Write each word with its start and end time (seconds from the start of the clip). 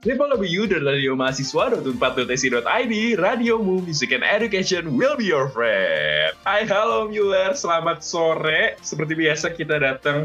www 0.00 0.64
dan 0.64 0.80
radio 0.88 1.12
mahasiswa.4.si.id 1.12 2.94
Radiomu, 3.20 3.84
Music 3.84 4.16
and 4.16 4.24
Education 4.24 4.96
will 4.96 5.12
be 5.12 5.28
your 5.28 5.52
friend. 5.52 6.32
Hai, 6.48 6.64
halo 6.64 7.12
Mueller, 7.12 7.52
selamat 7.52 8.00
sore. 8.00 8.80
Seperti 8.80 9.12
biasa 9.12 9.52
kita 9.52 9.76
datang 9.76 10.24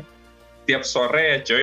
tiap 0.63 0.87
sore 0.87 1.19
ya 1.19 1.37
coy. 1.43 1.61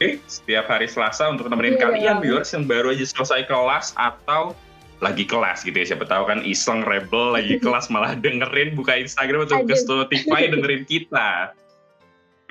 Eh, 0.00 0.16
setiap 0.24 0.72
hari 0.72 0.88
Selasa 0.88 1.28
untuk 1.28 1.52
nemenin 1.52 1.76
Iya. 1.76 1.84
kalian 1.84 2.16
viewers 2.24 2.48
yang 2.56 2.64
baru 2.64 2.96
aja 2.96 3.04
selesai 3.04 3.44
kelas 3.44 3.92
atau 4.00 4.56
lagi 5.04 5.28
kelas 5.28 5.60
gitu 5.60 5.76
ya. 5.76 5.92
Siapa 5.92 6.08
tahu 6.08 6.32
kan 6.32 6.40
iseng 6.40 6.80
rebel 6.80 7.36
lagi 7.36 7.60
kelas 7.64 7.92
malah 7.92 8.16
dengerin 8.16 8.72
buka 8.72 8.96
Instagram 8.96 9.44
atau 9.44 9.60
buka. 9.68 9.76
Spotify 9.76 10.48
dengerin 10.56 10.88
kita. 10.88 11.52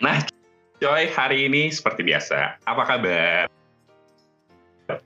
Nah, 0.06 0.22
coy, 0.78 1.10
hari 1.10 1.50
ini 1.50 1.74
seperti 1.74 2.06
biasa. 2.06 2.62
Apa 2.70 2.86
kabar? 2.86 3.50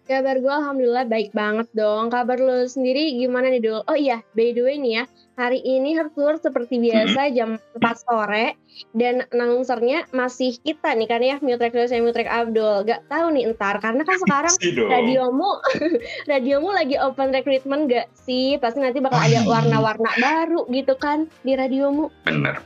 Kabar 0.08 0.40
gue 0.40 0.54
alhamdulillah 0.54 1.06
baik 1.12 1.36
banget 1.36 1.68
dong. 1.76 2.08
Kabar 2.08 2.40
lu 2.40 2.64
sendiri 2.64 3.20
gimana 3.20 3.52
nih 3.52 3.60
Dul? 3.60 3.84
Oh 3.92 3.98
iya, 3.98 4.24
by 4.32 4.56
the 4.56 4.64
way 4.64 4.80
nih 4.80 5.04
ya, 5.04 5.04
hari 5.36 5.60
ini 5.60 6.00
Hertur 6.00 6.40
seperti 6.40 6.80
biasa 6.80 7.36
jam 7.36 7.60
4 7.76 8.06
sore 8.08 8.56
dan 8.96 9.28
announcernya 9.36 10.08
masih 10.16 10.56
kita 10.64 10.96
nih 10.96 11.08
kan 11.12 11.20
ya, 11.20 11.36
Mutrek 11.44 11.76
saya 11.76 12.00
Mutrek 12.00 12.32
Abdul. 12.32 12.88
Gak 12.88 13.04
tahu 13.12 13.36
nih 13.36 13.44
entar 13.52 13.84
karena 13.84 14.08
kan 14.08 14.18
sekarang 14.24 14.56
radiomu 14.88 15.60
radiomu 16.32 16.70
lagi 16.72 16.96
open 16.96 17.36
recruitment 17.36 17.92
gak 17.92 18.08
sih? 18.16 18.56
Pasti 18.64 18.80
nanti 18.80 19.04
bakal 19.04 19.20
ada 19.20 19.44
warna-warna 19.44 20.12
baru 20.16 20.64
gitu 20.72 20.96
kan 20.96 21.28
di 21.44 21.60
radiomu. 21.60 22.08
Bener. 22.24 22.64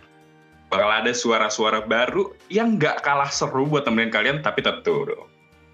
Bakal 0.68 0.90
ada 1.00 1.16
suara-suara 1.16 1.88
baru 1.88 2.36
yang 2.52 2.76
nggak 2.76 3.00
kalah 3.00 3.32
seru 3.32 3.64
buat 3.64 3.88
temenin 3.88 4.12
kalian, 4.12 4.44
tapi 4.44 4.60
tentu 4.60 5.08
dong. 5.08 5.27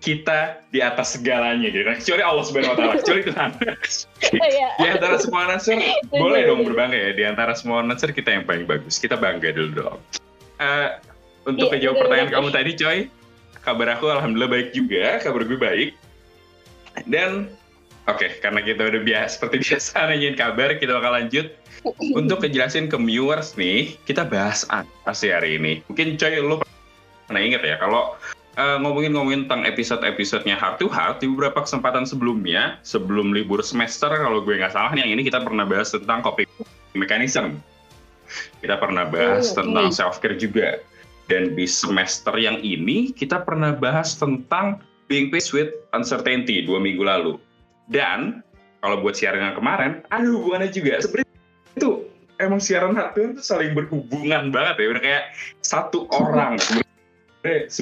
Kita 0.03 0.59
di 0.67 0.83
atas 0.83 1.15
segalanya 1.15 1.71
gitu 1.71 1.87
kan. 1.87 1.95
Kecuali 1.95 2.23
Allah 2.27 2.43
Subhanahu 2.43 2.75
wa 2.75 2.77
taala, 2.77 2.93
kecuali 2.99 3.21
Tuhan. 3.23 3.49
Iya. 4.35 4.67
di 4.75 4.87
antara 4.91 5.15
semua 5.15 5.47
announcer, 5.47 5.79
boleh 6.11 6.41
dong 6.43 6.67
berbangga 6.67 6.99
ya. 6.99 7.11
Di 7.15 7.23
antara 7.23 7.55
semua 7.55 7.79
announcer 7.79 8.11
kita 8.11 8.35
yang 8.35 8.43
paling 8.43 8.67
bagus. 8.67 8.99
Kita 8.99 9.15
bangga 9.15 9.55
dulu 9.55 9.71
dong. 9.79 9.99
Eh, 10.59 10.89
untuk 11.47 11.71
Iya, 11.71 11.87
kejawab 11.87 11.95
pertanyaan 12.03 12.31
kamu 12.35 12.47
tadi, 12.51 12.71
coy. 12.75 12.99
Kabar 13.63 13.87
aku 13.95 14.11
alhamdulillah 14.11 14.51
baik 14.51 14.69
juga. 14.75 15.23
Kabar 15.23 15.41
gue 15.47 15.59
baik. 15.59 15.89
Dan 17.07 17.47
oke, 18.11 18.27
karena 18.43 18.59
kita 18.59 18.91
udah 18.91 19.01
biasa 19.07 19.39
seperti 19.39 19.55
biasa 19.63 20.11
nanyain 20.11 20.35
kabar, 20.35 20.75
kita 20.75 20.99
bakal 20.99 21.15
lanjut 21.15 21.47
untuk 22.15 22.43
kejelasin 22.43 22.87
ke 22.87 22.95
viewers 22.99 23.55
nih, 23.59 23.95
kita 24.07 24.23
bahas 24.27 24.63
apa 24.71 25.11
sih 25.11 25.31
hari 25.31 25.59
ini? 25.59 25.83
Mungkin 25.91 26.15
coy 26.19 26.39
lu 26.39 26.59
pernah 27.27 27.41
inget 27.43 27.63
ya 27.63 27.75
kalau 27.79 28.15
eh, 28.53 28.77
ngomongin-ngomongin 28.79 29.45
tentang 29.49 29.65
episode-episodenya 29.65 30.55
Heart 30.55 30.77
to 30.79 30.87
Heart 30.87 31.21
di 31.21 31.27
beberapa 31.29 31.65
kesempatan 31.65 32.05
sebelumnya, 32.05 32.77
sebelum 32.85 33.33
libur 33.33 33.61
semester 33.61 34.09
kalau 34.09 34.41
gue 34.41 34.57
nggak 34.57 34.73
salah 34.73 34.93
nih 34.93 35.05
yang 35.07 35.11
ini 35.17 35.21
kita 35.25 35.41
pernah 35.41 35.65
bahas 35.65 35.89
tentang 35.89 36.21
coping 36.21 36.47
mechanism. 36.93 37.57
Kita 38.61 38.79
pernah 38.79 39.05
bahas 39.05 39.53
Oh, 39.53 39.61
tentang 39.61 39.91
oke. 39.91 39.95
self 39.95 40.17
care 40.17 40.37
juga. 40.37 40.79
Dan 41.27 41.55
di 41.55 41.63
semester 41.63 42.35
yang 42.35 42.59
ini 42.59 43.13
kita 43.13 43.41
pernah 43.45 43.71
bahas 43.71 44.17
tentang 44.17 44.81
being 45.07 45.31
faced 45.31 45.53
with 45.55 45.71
uncertainty 45.93 46.63
dua 46.63 46.81
minggu 46.81 47.03
lalu. 47.03 47.37
Dan 47.87 48.43
kalau 48.79 48.99
buat 48.99 49.15
siaran 49.15 49.39
yang 49.39 49.55
kemarin, 49.55 50.03
ada 50.11 50.27
hubungannya 50.27 50.71
juga. 50.71 50.99
Sebenarnya 50.99 51.31
itu 51.73 51.89
emang 52.41 52.59
siaran 52.59 52.91
hati 52.95 53.31
itu 53.31 53.39
saling 53.39 53.71
berhubungan 53.71 54.51
banget 54.51 54.75
ya. 54.83 54.87
Udah 54.91 55.03
kayak 55.03 55.23
satu 55.63 56.07
orang. 56.11 56.59
Sebenarnya 56.59 57.55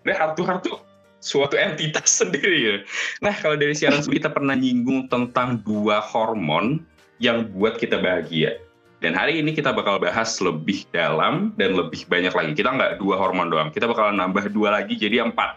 sebenarnya 0.00 0.20
hartu 0.20 0.42
hartu 0.48 0.72
suatu 1.20 1.54
entitas 1.54 2.08
sendiri 2.24 2.58
ya. 2.58 2.76
Nah 3.20 3.36
kalau 3.36 3.54
dari 3.60 3.76
siaran 3.76 4.00
kita 4.00 4.32
pernah 4.32 4.56
nyinggung 4.56 5.06
tentang 5.12 5.60
dua 5.62 6.00
hormon 6.00 6.80
yang 7.20 7.52
buat 7.52 7.76
kita 7.76 8.00
bahagia. 8.00 8.56
Dan 9.00 9.16
hari 9.16 9.40
ini 9.40 9.56
kita 9.56 9.72
bakal 9.72 9.96
bahas 9.96 10.36
lebih 10.44 10.84
dalam 10.92 11.56
dan 11.56 11.72
lebih 11.72 12.04
banyak 12.04 12.36
lagi. 12.36 12.52
Kita 12.52 12.68
nggak 12.76 13.00
dua 13.00 13.16
hormon 13.16 13.48
doang, 13.48 13.72
kita 13.72 13.88
bakal 13.88 14.12
nambah 14.12 14.52
dua 14.52 14.76
lagi 14.76 14.92
jadi 14.92 15.24
empat. 15.24 15.56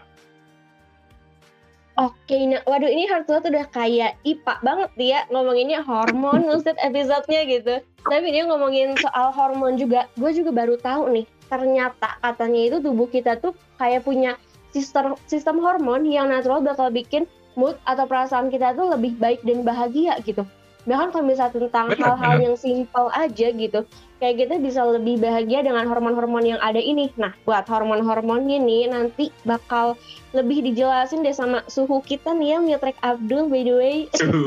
Oke, 1.94 2.34
nah 2.50 2.58
waduh 2.66 2.90
ini 2.90 3.06
Hartua 3.06 3.38
tuh 3.38 3.54
udah 3.54 3.70
kayak 3.70 4.18
IPA 4.26 4.54
banget 4.66 4.90
dia 4.98 5.18
ngomonginnya 5.30 5.78
hormon 5.86 6.42
Ustadz 6.50 6.82
episode-nya 6.82 7.46
gitu. 7.46 7.74
Tapi 8.02 8.34
dia 8.34 8.42
ngomongin 8.50 8.98
soal 8.98 9.30
hormon 9.30 9.78
juga, 9.78 10.10
gue 10.18 10.30
juga 10.34 10.50
baru 10.50 10.74
tahu 10.74 11.14
nih, 11.14 11.24
ternyata 11.48 12.16
katanya 12.20 12.60
itu 12.72 12.76
tubuh 12.80 13.08
kita 13.08 13.38
tuh 13.38 13.52
kayak 13.76 14.04
punya 14.06 14.38
sistem 14.74 15.14
sistem 15.30 15.62
hormon 15.62 16.02
yang 16.02 16.28
natural 16.28 16.58
bakal 16.64 16.90
bikin 16.90 17.24
mood 17.54 17.78
atau 17.86 18.04
perasaan 18.04 18.50
kita 18.50 18.74
tuh 18.74 18.90
lebih 18.90 19.14
baik 19.22 19.40
dan 19.46 19.62
bahagia 19.62 20.18
gitu. 20.26 20.42
Bahkan 20.84 21.16
kalau 21.16 21.24
misalnya 21.24 21.56
tentang 21.56 21.96
hal-hal 21.96 22.36
yang 22.44 22.56
simpel 22.60 23.08
aja 23.16 23.48
gitu, 23.56 23.88
kayak 24.20 24.36
kita 24.36 24.60
bisa 24.60 24.84
lebih 24.84 25.16
bahagia 25.16 25.64
dengan 25.64 25.88
hormon-hormon 25.88 26.44
yang 26.44 26.60
ada 26.60 26.76
ini. 26.76 27.08
Nah, 27.16 27.32
buat 27.48 27.64
hormon-hormonnya 27.64 28.60
nih 28.60 28.92
nanti 28.92 29.32
bakal 29.48 29.96
lebih 30.36 30.60
dijelasin 30.60 31.24
deh 31.24 31.32
sama 31.32 31.64
suhu 31.72 32.04
kita 32.04 32.36
nih 32.36 32.56
ya 32.56 32.58
Miotrek 32.60 33.00
Abdul 33.00 33.48
by 33.48 33.62
the 33.64 33.74
way 33.74 33.96
Suhu. 34.20 34.44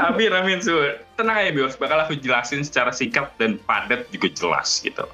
Amin, 0.00 0.32
amin, 0.32 0.64
Su. 0.64 0.72
Tenang 1.20 1.36
aja, 1.36 1.52
Bios. 1.52 1.76
Bakal 1.76 2.08
aku 2.08 2.16
jelasin 2.16 2.64
secara 2.64 2.88
singkat 2.88 3.28
dan 3.36 3.60
padat 3.68 4.08
juga 4.08 4.32
jelas 4.32 4.80
gitu. 4.80 5.04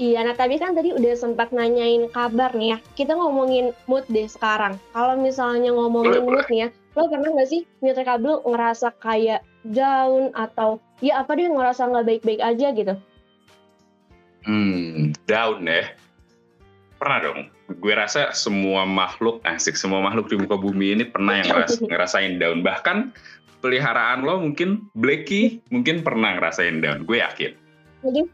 Iya 0.00 0.24
nah 0.24 0.32
tadi 0.32 0.56
kan 0.56 0.72
tadi 0.72 0.96
udah 0.96 1.12
sempat 1.12 1.52
nanyain 1.52 2.08
kabar 2.08 2.56
nih 2.56 2.74
ya 2.74 2.78
kita 2.96 3.12
ngomongin 3.12 3.76
mood 3.84 4.08
deh 4.08 4.24
sekarang 4.24 4.80
kalau 4.96 5.14
misalnya 5.20 5.70
ngomongin 5.70 6.24
mood 6.24 6.48
nih 6.48 6.66
ya 6.66 6.68
lo 6.96 7.06
pernah 7.06 7.30
nggak 7.36 7.48
sih 7.52 7.62
Miotrek 7.84 8.08
Abdul 8.08 8.42
ngerasa 8.42 8.96
kayak 8.98 9.44
down 9.62 10.32
atau 10.34 10.80
ya 11.04 11.20
apa 11.22 11.36
dia 11.36 11.52
ngerasa 11.52 11.86
nggak 11.86 12.06
baik-baik 12.08 12.40
aja 12.40 12.72
gitu 12.72 12.96
Hmm, 14.40 15.12
down 15.28 15.68
ya. 15.68 15.92
Pernah 16.96 17.18
dong. 17.20 17.40
Gue 17.80 17.92
rasa 17.92 18.32
semua 18.32 18.88
makhluk, 18.88 19.40
asik, 19.44 19.76
semua 19.76 20.00
makhluk 20.00 20.32
di 20.32 20.36
muka 20.40 20.56
bumi 20.56 20.96
ini 20.96 21.04
pernah 21.04 21.40
yang 21.40 21.48
ngeras- 21.52 21.80
ngerasain 21.92 22.40
down. 22.40 22.64
Bahkan 22.64 23.12
peliharaan 23.60 24.24
lo 24.24 24.40
mungkin, 24.40 24.88
Blacky 24.96 25.60
mungkin 25.68 26.00
pernah 26.00 26.40
ngerasain 26.40 26.80
down. 26.80 27.04
Gue 27.04 27.20
yakin. 27.20 27.52
jadi 28.00 28.24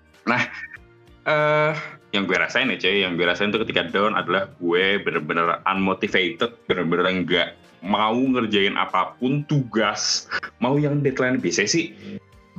eh 1.27 1.75
yang 2.15 2.25
gue 2.25 2.39
rasain 2.39 2.71
ya 2.73 2.79
cuy, 2.81 3.05
yang 3.05 3.19
gue 3.19 3.27
rasain 3.29 3.53
tuh 3.53 3.61
ketika 3.67 3.91
down 3.93 4.17
adalah 4.17 4.49
gue 4.57 5.03
bener-bener 5.05 5.61
unmotivated, 5.69 6.55
bener-bener 6.65 7.27
nggak 7.27 7.49
mau 7.85 8.17
ngerjain 8.17 8.79
apa 8.79 9.19
pun 9.21 9.45
tugas, 9.45 10.31
mau 10.63 10.81
yang 10.81 11.05
deadline 11.05 11.43
biasa 11.43 11.69
sih. 11.69 11.93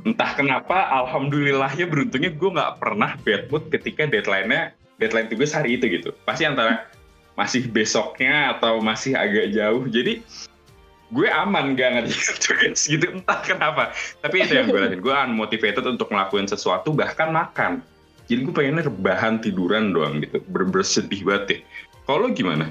Entah 0.06 0.30
kenapa, 0.38 0.86
alhamdulillahnya 0.94 1.90
beruntungnya 1.90 2.30
gue 2.30 2.50
nggak 2.54 2.78
pernah 2.78 3.18
bad 3.26 3.50
mood 3.50 3.66
ketika 3.74 4.06
deadline-nya 4.06 4.76
deadline 5.02 5.26
tugas 5.26 5.50
hari 5.50 5.74
itu 5.74 5.90
gitu. 5.90 6.14
Pasti 6.22 6.46
antara 6.46 6.86
masih 7.34 7.66
besoknya 7.66 8.54
atau 8.54 8.78
masih 8.78 9.18
agak 9.18 9.50
jauh. 9.50 9.90
Jadi 9.90 10.22
gue 11.08 11.28
aman 11.30 11.74
gak 11.74 11.98
ngerjain 11.98 12.36
tugas 12.46 12.86
gitu 12.86 13.06
entah 13.10 13.42
kenapa. 13.42 13.90
Tapi 14.22 14.46
itu 14.46 14.54
yang 14.54 14.70
gue 14.70 14.78
rasain. 14.78 15.02
Gue 15.02 15.14
unmotivated 15.14 15.82
untuk 15.82 16.14
ngelakuin 16.14 16.46
sesuatu 16.46 16.94
bahkan 16.94 17.34
makan 17.34 17.82
jadi 18.28 18.44
gue 18.44 18.54
pengennya 18.54 18.86
rebahan 18.86 19.40
tiduran 19.40 19.96
doang 19.96 20.20
gitu 20.22 20.38
bener-bener 20.52 20.86
sedih 20.86 21.24
banget 21.24 21.44
deh 21.48 21.60
kalau 22.04 22.28
gimana 22.30 22.70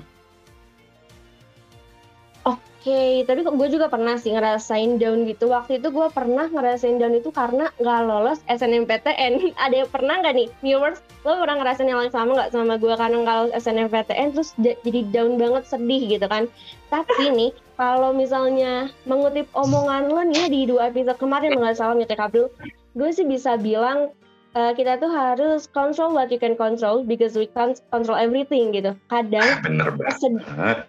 Oke, 2.87 3.27
tapi 3.27 3.43
gue 3.43 3.67
juga 3.67 3.91
pernah 3.91 4.15
sih 4.15 4.31
ngerasain 4.31 4.95
down 4.95 5.27
gitu. 5.27 5.51
Waktu 5.51 5.83
itu 5.83 5.91
gue 5.91 6.07
pernah 6.07 6.47
ngerasain 6.47 6.95
down 6.95 7.19
itu 7.19 7.35
karena 7.35 7.67
nggak 7.83 8.01
lolos 8.07 8.39
SNMPTN. 8.47 9.51
Ada 9.67 9.83
yang 9.83 9.91
pernah 9.91 10.23
nggak 10.23 10.31
nih, 10.31 10.47
viewers? 10.63 11.03
Lo 11.27 11.35
pernah 11.35 11.59
ngerasain 11.59 11.83
yang 11.83 11.99
sama 12.15 12.39
nggak 12.39 12.55
sama 12.55 12.79
gue 12.79 12.95
karena 12.95 13.27
nggak 13.27 13.35
lolos 13.43 13.53
SNMPTN 13.59 14.27
terus 14.31 14.55
jadi 14.63 15.01
down 15.11 15.35
banget 15.35 15.67
sedih 15.67 15.99
gitu 16.15 16.31
kan? 16.31 16.47
Tapi 16.87 17.27
nih, 17.35 17.51
kalau 17.75 18.15
misalnya 18.15 18.87
mengutip 19.03 19.51
omongan 19.51 20.07
lo 20.07 20.23
nih 20.23 20.37
ya 20.39 20.45
di 20.47 20.61
dua 20.71 20.87
episode 20.87 21.19
kemarin 21.19 21.59
nggak 21.59 21.75
salah 21.75 21.91
Mute 21.91 22.15
Abdul, 22.15 22.47
gue 22.95 23.09
sih 23.11 23.27
bisa 23.27 23.59
bilang 23.59 24.15
eh, 24.57 24.71
kita 24.73 24.97
tuh 24.97 25.11
harus 25.13 25.69
control 25.69 26.17
what 26.17 26.33
you 26.33 26.41
can 26.41 26.57
control 26.57 27.05
because 27.05 27.37
we 27.37 27.45
can't 27.53 27.77
control 27.93 28.17
everything 28.17 28.73
gitu. 28.73 28.97
Kadang 29.13 29.45
bener 29.61 29.93
banget. 29.93 30.17
kesed- 30.17 30.45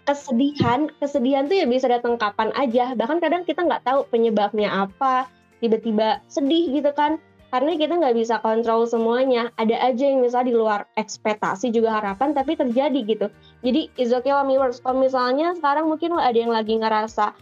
kesedihan 0.08 0.88
kesedihan 0.96 1.44
tuh 1.44 1.60
ya 1.60 1.66
bisa 1.68 1.86
datang 1.92 2.16
kapan 2.16 2.48
aja. 2.56 2.96
Bahkan 2.96 3.20
kadang 3.20 3.44
kita 3.44 3.60
nggak 3.60 3.84
tahu 3.84 4.08
penyebabnya 4.08 4.88
apa. 4.88 5.28
Tiba-tiba 5.60 6.24
sedih 6.32 6.72
gitu 6.72 6.90
kan. 6.96 7.20
Karena 7.48 7.80
kita 7.80 7.96
nggak 7.96 8.16
bisa 8.16 8.40
kontrol 8.44 8.84
semuanya. 8.84 9.48
Ada 9.56 9.92
aja 9.92 10.04
yang 10.04 10.20
misalnya 10.20 10.52
di 10.52 10.56
luar 10.56 10.80
ekspektasi 11.00 11.72
juga 11.72 11.96
harapan 12.00 12.36
tapi 12.36 12.56
terjadi 12.56 13.00
gitu. 13.04 13.26
Jadi 13.64 13.88
is 14.00 14.12
okay 14.12 14.32
lah 14.32 14.44
viewers 14.44 14.80
kalau 14.84 15.00
misalnya 15.00 15.56
sekarang 15.56 15.88
mungkin 15.88 16.16
lo 16.16 16.20
ada 16.20 16.36
yang 16.36 16.52
lagi 16.52 16.76
ngerasa 16.76 17.32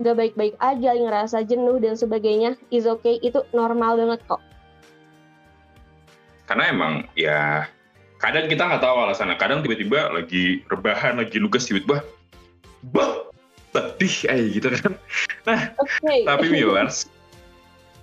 nggak 0.00 0.16
baik-baik 0.16 0.56
aja 0.64 0.96
ngerasa 0.96 1.44
jenuh 1.44 1.76
dan 1.76 1.92
sebagainya 1.92 2.56
is 2.72 2.88
okay. 2.88 3.20
Itu 3.20 3.44
normal 3.52 4.00
banget 4.00 4.24
kok 4.24 4.40
karena 6.50 6.64
emang 6.66 6.94
ya 7.14 7.70
kadang 8.18 8.50
kita 8.50 8.66
nggak 8.66 8.82
tahu 8.82 9.06
alasannya 9.06 9.38
kadang 9.38 9.62
tiba-tiba 9.62 10.10
lagi 10.10 10.66
rebahan 10.66 11.22
lagi 11.22 11.38
nugas 11.38 11.70
tiba-tiba 11.70 12.02
bah, 12.90 13.30
sedih 13.70 14.16
aja 14.26 14.46
gitu 14.50 14.68
kan. 14.74 14.92
Nah, 15.48 15.72
okay. 15.80 16.28
tapi 16.28 16.52
viewers, 16.52 17.08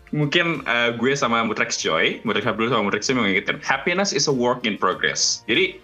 mungkin 0.09 0.65
uh, 0.65 0.89
gue 0.89 1.13
sama 1.13 1.45
Mutrex 1.45 1.77
Joy, 1.77 2.17
Mutrex 2.25 2.49
Abdul 2.49 2.73
sama 2.73 2.89
Mutrex 2.89 3.05
Joy 3.05 3.21
mengingatkan, 3.21 3.61
happiness 3.61 4.09
is 4.09 4.25
a 4.25 4.33
work 4.33 4.65
in 4.65 4.73
progress. 4.73 5.45
Jadi, 5.45 5.77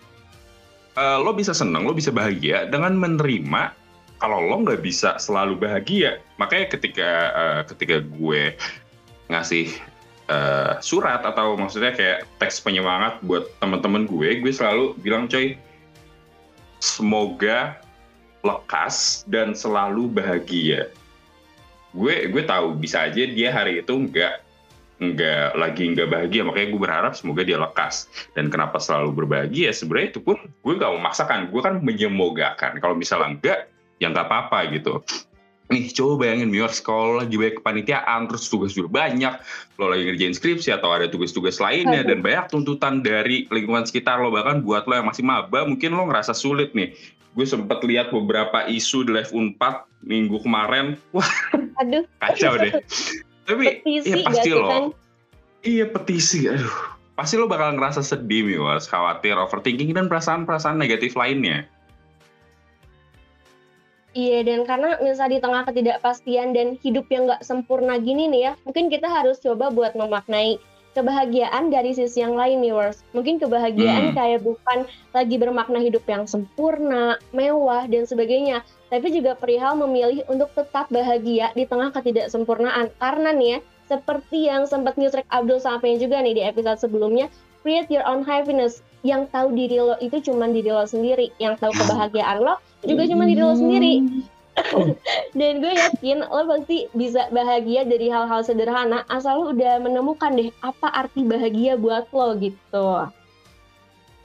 uh, 0.98 1.22
lo 1.22 1.30
bisa 1.30 1.54
seneng, 1.54 1.86
lo 1.86 1.94
bisa 1.94 2.10
bahagia 2.10 2.66
dengan 2.74 2.98
menerima 2.98 3.70
kalau 4.18 4.42
lo 4.42 4.66
nggak 4.66 4.82
bisa 4.82 5.22
selalu 5.22 5.62
bahagia. 5.62 6.18
Makanya 6.42 6.74
ketika 6.74 7.10
uh, 7.38 7.62
ketika 7.70 8.02
gue 8.02 8.58
ngasih 9.30 9.70
uh, 10.34 10.72
surat 10.82 11.22
atau 11.22 11.54
maksudnya 11.54 11.94
kayak 11.94 12.26
teks 12.42 12.58
penyemangat 12.66 13.22
buat 13.22 13.46
teman-teman 13.62 14.10
gue, 14.10 14.42
gue 14.42 14.52
selalu 14.52 14.98
bilang 15.06 15.30
coy, 15.30 15.54
semoga 16.82 17.78
lekas 18.44 19.24
dan 19.30 19.54
selalu 19.54 20.10
bahagia. 20.10 20.90
Gue 21.94 22.26
gue 22.34 22.44
tahu 22.44 22.74
bisa 22.76 23.06
aja 23.06 23.24
dia 23.24 23.54
hari 23.54 23.86
itu 23.86 23.94
nggak 23.94 24.42
nggak 25.00 25.48
lagi 25.56 25.84
nggak 25.94 26.10
bahagia. 26.10 26.42
Makanya 26.44 26.68
gue 26.74 26.82
berharap 26.82 27.14
semoga 27.14 27.46
dia 27.46 27.62
lekas. 27.62 28.10
Dan 28.34 28.50
kenapa 28.50 28.82
selalu 28.82 29.24
berbahagia? 29.24 29.70
Sebenarnya 29.72 30.18
itu 30.18 30.22
pun 30.26 30.42
gue 30.42 30.74
nggak 30.74 30.92
memaksakan. 31.00 31.54
Gue 31.54 31.62
kan 31.62 31.80
menyemogakan. 31.80 32.82
Kalau 32.82 32.98
misalnya 32.98 33.30
enggak 33.38 33.60
ya 34.02 34.10
nggak 34.10 34.28
apa-apa 34.28 34.60
gitu 34.74 35.00
nih 35.74 35.90
coba 35.90 36.24
bayangin 36.24 36.54
Mior 36.54 36.70
kalau 36.86 37.18
lagi 37.18 37.34
banyak 37.34 37.58
kepanitiaan 37.58 38.30
terus 38.30 38.46
tugas 38.46 38.78
juga 38.78 39.04
banyak. 39.04 39.34
Lo 39.82 39.90
lagi 39.90 40.06
ngerjain 40.06 40.38
skripsi 40.38 40.70
atau 40.70 40.94
ada 40.94 41.10
tugas-tugas 41.10 41.58
lainnya 41.58 42.06
dan 42.06 42.22
banyak 42.22 42.54
tuntutan 42.54 43.02
dari 43.02 43.50
lingkungan 43.50 43.84
sekitar 43.90 44.22
lo. 44.22 44.30
Bahkan 44.30 44.62
buat 44.62 44.86
lo 44.86 44.94
yang 45.02 45.10
masih 45.10 45.26
maba 45.26 45.66
mungkin 45.66 45.98
lo 45.98 46.06
ngerasa 46.06 46.38
sulit 46.38 46.78
nih. 46.78 46.94
Gue 47.34 47.50
sempat 47.50 47.82
lihat 47.82 48.14
beberapa 48.14 48.70
isu 48.70 49.10
di 49.10 49.18
Live 49.18 49.34
Unpad 49.34 49.90
minggu 50.06 50.38
kemarin. 50.46 50.94
Wah 51.18 51.26
aduh. 51.82 52.06
kacau 52.22 52.54
deh. 52.62 52.78
Tapi 53.50 53.82
petisi 53.82 54.14
ya 54.14 54.18
pasti 54.22 54.50
lo. 54.54 54.70
Kan? 54.70 54.84
iya 55.66 55.86
petisi 55.90 56.46
aduh. 56.46 56.94
Pasti 57.18 57.42
lo 57.42 57.50
bakal 57.50 57.78
ngerasa 57.78 58.06
sedih 58.06 58.46
Miwas 58.46 58.86
khawatir 58.86 59.34
overthinking 59.34 59.98
dan 59.98 60.06
perasaan-perasaan 60.06 60.78
negatif 60.78 61.18
lainnya 61.18 61.66
Iya, 64.14 64.46
dan 64.46 64.62
karena 64.70 65.02
misalnya 65.02 65.38
di 65.38 65.42
tengah 65.42 65.62
ketidakpastian 65.66 66.54
dan 66.54 66.78
hidup 66.86 67.10
yang 67.10 67.26
nggak 67.26 67.42
sempurna 67.42 67.98
gini 67.98 68.30
nih 68.30 68.42
ya, 68.46 68.52
mungkin 68.62 68.94
kita 68.94 69.10
harus 69.10 69.42
coba 69.42 69.74
buat 69.74 69.98
memaknai 69.98 70.62
kebahagiaan 70.94 71.74
dari 71.74 71.98
sisi 71.98 72.22
yang 72.22 72.38
lain 72.38 72.62
nih, 72.62 72.78
Wars. 72.78 73.02
Mungkin 73.18 73.42
kebahagiaan 73.42 74.14
hmm. 74.14 74.16
kayak 74.16 74.46
bukan 74.46 74.86
lagi 75.18 75.36
bermakna 75.42 75.82
hidup 75.82 76.06
yang 76.06 76.30
sempurna, 76.30 77.18
mewah, 77.34 77.90
dan 77.90 78.06
sebagainya, 78.06 78.62
tapi 78.94 79.10
juga 79.10 79.34
perihal 79.34 79.74
memilih 79.82 80.22
untuk 80.30 80.54
tetap 80.54 80.94
bahagia 80.94 81.50
di 81.58 81.66
tengah 81.66 81.90
ketidaksempurnaan. 81.90 82.94
Karena 83.02 83.34
nih 83.34 83.58
ya, 83.58 83.60
seperti 83.90 84.46
yang 84.46 84.70
sempat 84.70 84.96
Newsrek 84.96 85.26
Abdul 85.34 85.58
sampaikan 85.58 85.98
juga 85.98 86.22
nih 86.22 86.38
di 86.38 86.44
episode 86.46 86.78
sebelumnya, 86.78 87.34
create 87.64 87.90
your 87.90 88.04
own 88.04 88.22
happiness. 88.22 88.84
Yang 89.04 89.32
tahu 89.36 89.52
diri 89.56 89.80
lo 89.80 89.96
itu 90.00 90.20
cuma 90.24 90.48
diri 90.52 90.70
lo 90.70 90.84
sendiri. 90.84 91.32
Yang 91.40 91.64
tahu 91.64 91.72
kebahagiaan 91.74 92.44
lo 92.44 92.60
juga 92.84 93.04
cuma 93.08 93.24
diri 93.26 93.42
lo 93.42 93.56
sendiri. 93.56 93.94
Dan 95.40 95.66
gue 95.66 95.74
yakin 95.74 96.30
lo 96.30 96.44
pasti 96.46 96.86
bisa 96.94 97.26
bahagia 97.34 97.88
dari 97.90 98.12
hal-hal 98.12 98.46
sederhana 98.46 99.02
asal 99.10 99.42
lo 99.42 99.46
udah 99.56 99.82
menemukan 99.82 100.36
deh 100.38 100.54
apa 100.62 100.94
arti 100.94 101.26
bahagia 101.26 101.80
buat 101.80 102.06
lo 102.14 102.38
gitu. 102.38 103.10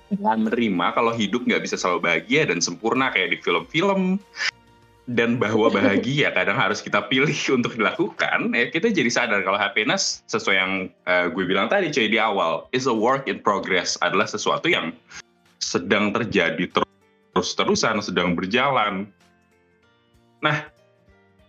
Dan 0.08 0.44
menerima 0.44 0.86
kalau 0.92 1.12
hidup 1.12 1.44
nggak 1.48 1.64
bisa 1.64 1.76
selalu 1.80 2.12
bahagia 2.12 2.48
dan 2.48 2.60
sempurna 2.60 3.12
kayak 3.12 3.34
di 3.34 3.38
film-film 3.40 4.20
dan 5.08 5.40
bahwa 5.40 5.72
bahagia 5.72 6.28
kadang 6.36 6.60
harus 6.60 6.84
kita 6.84 7.08
pilih 7.08 7.32
untuk 7.56 7.72
dilakukan, 7.80 8.52
ya 8.52 8.68
kita 8.68 8.92
jadi 8.92 9.08
sadar 9.08 9.40
kalau 9.40 9.56
happiness 9.56 10.20
sesuai 10.28 10.56
yang 10.60 10.72
uh, 11.08 11.32
gue 11.32 11.48
bilang 11.48 11.72
tadi 11.72 11.88
cuy 11.88 12.12
di 12.12 12.20
awal, 12.20 12.68
is 12.76 12.84
a 12.84 12.92
work 12.92 13.24
in 13.24 13.40
progress 13.40 13.96
adalah 14.04 14.28
sesuatu 14.28 14.68
yang 14.68 14.92
sedang 15.64 16.12
terjadi 16.12 16.68
terus-terusan, 17.32 18.04
sedang 18.04 18.36
berjalan. 18.36 19.08
Nah, 20.44 20.68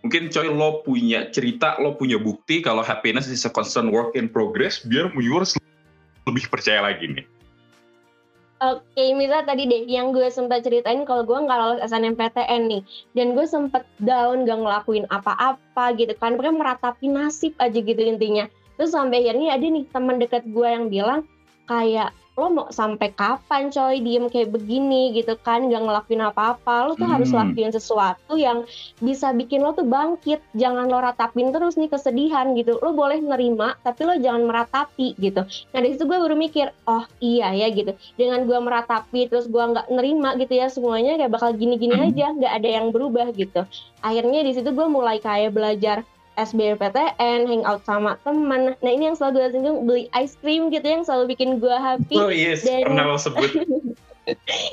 mungkin 0.00 0.32
coy 0.32 0.48
lo 0.48 0.80
punya 0.80 1.28
cerita, 1.28 1.76
lo 1.84 2.00
punya 2.00 2.16
bukti 2.16 2.64
kalau 2.64 2.80
happiness 2.80 3.28
is 3.28 3.44
a 3.44 3.52
constant 3.52 3.92
work 3.92 4.16
in 4.16 4.24
progress, 4.24 4.80
biar 4.88 5.12
viewers 5.12 5.52
lebih 6.24 6.48
percaya 6.48 6.80
lagi 6.80 7.12
nih. 7.12 7.28
Oke, 8.60 9.16
misalnya 9.16 9.48
tadi 9.48 9.64
deh 9.64 9.88
yang 9.88 10.12
gue 10.12 10.28
sempat 10.28 10.60
ceritain 10.60 11.08
kalau 11.08 11.24
gue 11.24 11.32
nggak 11.32 11.56
lolos 11.56 11.80
SNMPTN 11.80 12.68
nih, 12.68 12.82
dan 13.16 13.32
gue 13.32 13.48
sempet 13.48 13.88
down 14.04 14.44
gak 14.44 14.60
ngelakuin 14.60 15.08
apa-apa 15.08 15.96
gitu 15.96 16.12
kan, 16.20 16.36
pokoknya 16.36 16.60
meratapi 16.60 17.08
nasib 17.08 17.56
aja 17.56 17.80
gitu 17.80 17.96
intinya. 18.04 18.44
Terus 18.76 18.92
sampai 18.92 19.24
akhirnya 19.24 19.56
ada 19.56 19.64
nih 19.64 19.88
teman 19.88 20.20
dekat 20.20 20.44
gue 20.52 20.68
yang 20.68 20.92
bilang 20.92 21.24
kayak 21.70 22.10
lo 22.40 22.48
mau 22.48 22.66
sampai 22.72 23.12
kapan 23.12 23.68
coy? 23.68 24.00
Diem 24.00 24.32
kayak 24.32 24.48
begini 24.48 25.12
gitu 25.12 25.36
kan 25.44 25.68
gak 25.68 25.84
ngelakuin 25.84 26.24
apa-apa. 26.24 26.88
Lo 26.88 26.92
tuh 26.96 27.04
hmm. 27.04 27.14
harus 27.14 27.30
lakuin 27.36 27.68
sesuatu 27.68 28.40
yang 28.40 28.64
bisa 29.04 29.36
bikin 29.36 29.60
lo 29.60 29.76
tuh 29.76 29.84
bangkit. 29.84 30.40
Jangan 30.56 30.88
lo 30.88 31.04
ratapin 31.04 31.52
terus 31.52 31.76
nih 31.76 31.92
kesedihan 31.92 32.56
gitu. 32.56 32.80
Lo 32.80 32.96
boleh 32.96 33.20
nerima 33.20 33.76
tapi 33.84 34.08
lo 34.08 34.16
jangan 34.16 34.48
meratapi 34.48 35.20
gitu. 35.20 35.44
Nah 35.44 35.78
dari 35.84 35.92
situ 35.92 36.08
gue 36.08 36.16
baru 36.16 36.34
mikir 36.34 36.72
oh 36.88 37.04
iya 37.20 37.52
ya 37.52 37.68
gitu. 37.68 37.92
Dengan 38.16 38.48
gue 38.48 38.56
meratapi 38.56 39.28
terus 39.28 39.44
gue 39.44 39.60
nggak 39.60 39.92
nerima 39.92 40.32
gitu 40.40 40.56
ya 40.56 40.72
semuanya 40.72 41.20
kayak 41.20 41.36
bakal 41.36 41.52
gini-gini 41.52 41.92
hmm. 41.92 42.06
aja. 42.08 42.26
Nggak 42.32 42.52
ada 42.56 42.68
yang 42.80 42.86
berubah 42.88 43.28
gitu. 43.36 43.68
Akhirnya 44.00 44.40
di 44.40 44.56
situ 44.56 44.72
gue 44.72 44.86
mulai 44.88 45.20
kayak 45.20 45.52
belajar 45.52 46.08
SBMPTN, 46.38 47.48
hangout 47.48 47.82
sama 47.82 48.18
teman. 48.22 48.76
Nah 48.78 48.90
ini 48.90 49.10
yang 49.10 49.16
selalu 49.18 49.42
gue 49.42 49.46
singgung 49.56 49.78
beli 49.88 50.04
ice 50.14 50.38
cream 50.38 50.70
gitu 50.70 50.86
yang 50.86 51.02
selalu 51.02 51.34
bikin 51.34 51.58
gue 51.58 51.74
happy. 51.74 52.16
Oh 52.18 52.30
yes, 52.30 52.62
dan... 52.62 52.86
pernah 52.86 53.04
lo 53.10 53.18
sebut. 53.18 53.50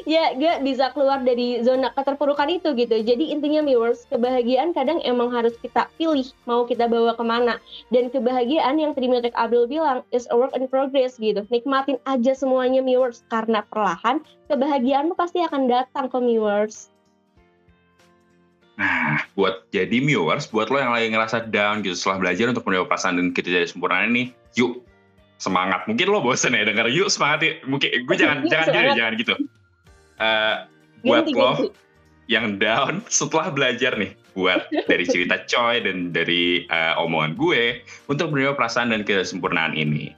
ya 0.05 0.33
gue 0.35 0.53
bisa 0.63 0.91
keluar 0.93 1.23
dari 1.23 1.61
zona 1.63 1.89
keterpurukan 1.93 2.49
itu 2.51 2.73
gitu 2.77 3.01
jadi 3.01 3.23
intinya 3.33 3.63
viewers 3.65 4.05
kebahagiaan 4.11 4.75
kadang 4.75 5.01
emang 5.01 5.31
harus 5.33 5.55
kita 5.59 5.89
pilih 5.97 6.27
mau 6.45 6.67
kita 6.67 6.85
bawa 6.85 7.15
ke 7.15 7.23
mana 7.25 7.57
dan 7.89 8.11
kebahagiaan 8.11 8.77
yang 8.77 8.91
tadi 8.93 9.09
Miltek 9.09 9.33
Abdul 9.33 9.65
bilang 9.69 10.03
is 10.13 10.27
a 10.29 10.35
work 10.37 10.53
in 10.53 10.69
progress 10.69 11.17
gitu 11.17 11.45
nikmatin 11.49 11.97
aja 12.05 12.33
semuanya 12.35 12.83
viewers 12.83 13.23
karena 13.31 13.63
perlahan 13.71 14.21
kebahagiaan 14.51 15.13
pasti 15.15 15.41
akan 15.41 15.71
datang 15.71 16.11
ke 16.11 16.17
viewers 16.21 16.91
Nah, 18.77 19.25
buat 19.33 19.65
jadi 19.73 19.89
viewers, 19.89 20.45
buat 20.53 20.69
lo 20.69 20.77
yang 20.77 20.93
lagi 20.93 21.09
ngerasa 21.09 21.49
down 21.49 21.81
gitu 21.81 21.97
setelah 21.97 22.29
belajar 22.29 22.53
untuk 22.53 22.61
menerima 22.61 22.85
perasaan 22.85 23.17
dan 23.17 23.33
kita 23.33 23.49
jadi 23.49 23.65
sempurna 23.65 24.05
ini, 24.05 24.29
yuk 24.53 24.85
semangat. 25.41 25.89
Mungkin 25.89 26.05
lo 26.13 26.21
bosen 26.21 26.53
ya 26.53 26.61
denger 26.61 26.85
yuk 26.93 27.09
semangat 27.09 27.39
ya. 27.41 27.51
Mungkin 27.65 27.89
gue 28.05 28.15
jangan 28.15 28.45
jangan 28.45 28.67
gitu, 28.69 28.93
jangan 28.93 29.13
gitu. 29.17 29.33
Uh, 30.21 30.55
buat 31.01 31.25
ganti, 31.25 31.33
lo 31.33 31.49
ganti. 31.57 31.65
yang 32.29 32.45
down 32.61 33.01
setelah 33.09 33.49
belajar 33.49 33.97
nih, 33.97 34.13
buat 34.37 34.69
dari 34.85 35.09
cerita 35.09 35.41
Coy 35.49 35.81
dan 35.81 36.13
dari 36.13 36.69
uh, 36.69 37.01
omongan 37.01 37.33
gue 37.33 37.81
untuk 38.13 38.29
menerima 38.29 38.53
perasaan 38.53 38.93
dan 38.93 39.01
kesempurnaan 39.01 39.73
ini. 39.73 40.13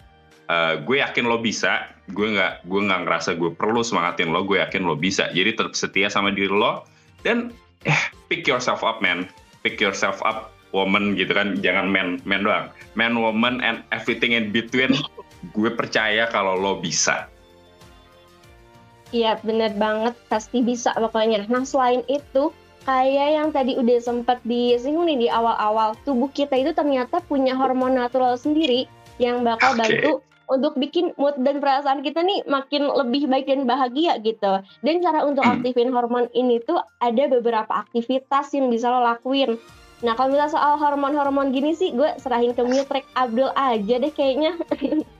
Uh, 0.51 0.84
gue 0.84 1.00
yakin 1.00 1.32
lo 1.32 1.39
bisa. 1.39 1.88
Gue 2.12 2.36
nggak 2.36 2.68
gue 2.68 2.82
nggak 2.84 3.08
ngerasa 3.08 3.39
gue 3.39 3.56
perlu 3.56 3.88
semangatin 3.88 4.36
lo. 4.36 4.44
Gue 4.44 4.60
yakin 4.60 4.84
lo 4.84 5.00
bisa. 5.00 5.32
Jadi 5.32 5.56
tetap 5.56 5.80
setia 5.80 6.12
sama 6.12 6.36
diri 6.36 6.51
lo 6.51 6.84
dan 7.24 7.56
eh 7.88 8.01
pick 8.27 8.48
yourself 8.48 8.83
up 8.83 9.00
man. 9.00 9.27
Pick 9.63 9.79
yourself 9.79 10.24
up 10.24 10.55
woman 10.71 11.15
gitu 11.15 11.36
kan. 11.36 11.59
Jangan 11.59 11.91
man 11.91 12.24
man 12.24 12.43
doang. 12.43 12.65
Man 12.95 13.19
woman 13.19 13.59
and 13.63 13.83
everything 13.91 14.36
in 14.36 14.51
between 14.51 14.95
gue 15.55 15.71
percaya 15.71 16.27
kalau 16.31 16.59
lo 16.59 16.79
bisa. 16.79 17.27
Iya 19.15 19.39
bener 19.41 19.74
banget. 19.75 20.15
Pasti 20.27 20.62
bisa 20.62 20.93
pokoknya. 20.95 21.48
Nah 21.50 21.65
selain 21.65 22.05
itu 22.07 22.53
kayak 22.88 23.29
yang 23.36 23.50
tadi 23.51 23.75
udah 23.75 23.98
sempat 24.00 24.39
disinggung 24.48 25.05
nih 25.09 25.17
di 25.25 25.27
awal-awal 25.29 25.93
tubuh 26.07 26.31
kita 26.31 26.55
itu 26.55 26.71
ternyata 26.71 27.19
punya 27.25 27.53
hormon 27.53 27.93
natural 27.93 28.39
sendiri 28.39 28.88
yang 29.19 29.43
bakal 29.43 29.75
okay. 29.75 29.79
bantu 29.83 30.12
untuk 30.50 30.75
bikin 30.75 31.13
mood 31.15 31.38
dan 31.39 31.62
perasaan 31.62 32.01
kita 32.01 32.25
nih 32.25 32.44
makin 32.50 32.89
lebih 32.89 33.29
baik 33.29 33.46
dan 33.46 33.70
bahagia 33.70 34.18
gitu. 34.20 34.60
Dan 34.82 35.00
cara 35.00 35.24
untuk 35.24 35.46
hmm. 35.46 35.62
aktifin 35.62 35.94
hormon 35.94 36.27
ini 36.34 36.58
tuh 36.65 36.82
ada 37.00 37.29
beberapa 37.29 37.70
aktivitas 37.70 38.51
yang 38.58 38.74
bisa 38.74 38.89
lo 38.89 39.06
lakuin. 39.06 39.62
Nah 40.01 40.15
kalau 40.18 40.34
misalnya 40.34 40.56
soal 40.56 40.74
hormon-hormon 40.79 41.51
gini 41.53 41.75
sih 41.75 41.91
gue 41.94 42.10
serahin 42.18 42.56
ke 42.56 42.63
Mutrek 42.63 43.06
Abdul 43.13 43.51
aja 43.53 43.96
deh 44.01 44.12
kayaknya. 44.12 44.58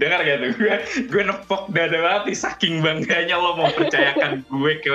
dengar 0.00 0.24
gak 0.24 0.38
tuh? 0.40 0.50
Gue 0.56 0.74
gue 1.12 1.22
nepok 1.28 1.62
dada 1.76 1.98
banget 2.00 2.32
saking 2.32 2.80
bangganya 2.80 3.36
lo 3.36 3.54
mau 3.60 3.68
percayakan 3.76 4.40
gue 4.48 4.72
ke 4.80 4.90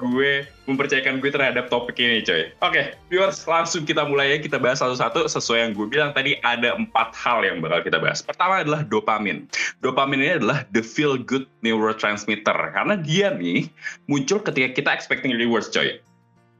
gue 0.00 0.32
mempercayakan 0.64 1.20
gue 1.20 1.30
terhadap 1.30 1.68
topik 1.68 2.00
ini 2.00 2.24
coy. 2.24 2.48
Oke 2.64 2.72
okay, 2.72 2.84
viewers 3.12 3.44
langsung 3.44 3.84
kita 3.84 4.08
mulai 4.08 4.32
ya. 4.32 4.38
Kita 4.40 4.56
bahas 4.56 4.80
satu-satu 4.80 5.28
sesuai 5.28 5.68
yang 5.68 5.72
gue 5.76 5.86
bilang 5.86 6.10
tadi 6.16 6.40
ada 6.40 6.72
empat 6.72 7.12
hal 7.12 7.44
yang 7.44 7.60
bakal 7.60 7.84
kita 7.84 8.00
bahas. 8.00 8.24
Pertama 8.24 8.64
adalah 8.64 8.80
dopamin. 8.88 9.44
Dopamin 9.84 10.24
ini 10.24 10.32
adalah 10.40 10.64
the 10.72 10.80
feel 10.80 11.20
good 11.20 11.44
neurotransmitter. 11.60 12.56
Karena 12.72 12.96
dia 12.96 13.36
nih 13.36 13.68
muncul 14.08 14.40
ketika 14.40 14.72
kita 14.72 14.90
expecting 14.96 15.36
rewards 15.36 15.68
coy. 15.68 16.00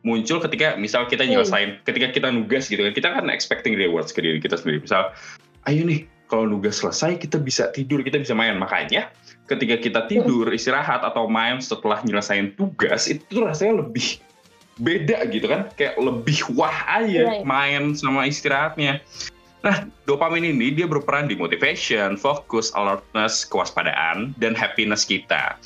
Muncul 0.02 0.42
ketika 0.42 0.74
misal 0.74 1.06
kita 1.06 1.22
Hmm. 1.22 1.38
nyelesain, 1.38 1.78
ketika 1.86 2.10
kita 2.10 2.28
nugas 2.34 2.66
gitu 2.66 2.82
kan, 2.82 2.90
kita 2.90 3.08
kan 3.14 3.30
expecting 3.30 3.78
rewards 3.78 4.10
ke 4.10 4.18
diri 4.18 4.42
kita 4.42 4.58
sendiri. 4.58 4.82
Misal, 4.82 5.14
ayo 5.70 5.86
nih, 5.86 6.10
kalau 6.32 6.48
nugas 6.48 6.80
selesai 6.80 7.20
kita 7.20 7.36
bisa 7.36 7.68
tidur, 7.76 8.00
kita 8.00 8.16
bisa 8.16 8.32
main. 8.32 8.56
Makanya 8.56 9.12
ketika 9.44 9.76
kita 9.76 10.00
tidur, 10.08 10.48
istirahat 10.48 11.04
atau 11.04 11.28
main 11.28 11.60
setelah 11.60 12.00
nyelesain 12.00 12.56
tugas 12.56 13.04
itu 13.04 13.20
tuh 13.28 13.44
rasanya 13.44 13.84
lebih 13.84 14.16
beda 14.80 15.28
gitu 15.28 15.44
kan, 15.52 15.68
kayak 15.76 16.00
lebih 16.00 16.40
wah 16.56 16.88
aja 16.88 17.28
Right. 17.28 17.44
main 17.44 17.92
sama 17.92 18.24
istirahatnya. 18.24 19.04
Nah, 19.60 19.84
dopamin 20.08 20.56
ini 20.56 20.72
dia 20.72 20.88
berperan 20.88 21.28
di 21.28 21.36
motivation, 21.36 22.16
fokus, 22.16 22.72
alertness, 22.72 23.44
kewaspadaan, 23.44 24.32
dan 24.40 24.56
happiness 24.56 25.04
kita. 25.04 25.60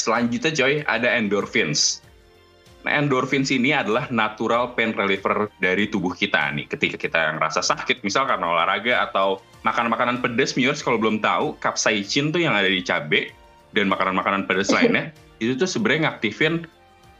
Selanjutnya 0.00 0.50
coy, 0.50 0.80
ada 0.88 1.12
endorphins. 1.12 2.00
Nah, 2.82 2.96
endorphins 2.96 3.52
ini 3.52 3.70
adalah 3.70 4.08
natural 4.08 4.72
pain 4.74 4.96
reliever 4.96 5.52
dari 5.62 5.86
tubuh 5.86 6.16
kita 6.16 6.50
nih. 6.56 6.66
Ketika 6.66 6.96
kita 6.98 7.20
ngerasa 7.38 7.62
sakit, 7.62 8.02
misal 8.02 8.26
karena 8.26 8.50
olahraga 8.50 9.06
atau 9.06 9.38
makan 9.64 9.88
makanan 9.88 10.20
pedas, 10.20 10.52
viewers 10.52 10.84
kalau 10.84 11.00
belum 11.00 11.24
tahu, 11.24 11.56
capsaicin 11.58 12.30
tuh 12.30 12.44
yang 12.44 12.52
ada 12.52 12.68
di 12.68 12.84
cabe 12.84 13.32
dan 13.72 13.88
makanan-makanan 13.88 14.44
pedas 14.44 14.70
lainnya, 14.76 15.10
itu 15.40 15.56
tuh 15.56 15.66
sebenarnya 15.66 16.12
ngaktifin 16.12 16.68